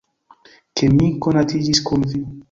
Ke 0.79 0.87
mi 0.95 1.09
konatiĝis 1.25 1.83
kun 1.91 2.07
vi. 2.15 2.23